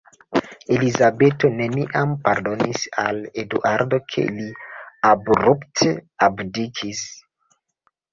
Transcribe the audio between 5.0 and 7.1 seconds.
abrupte abdikis.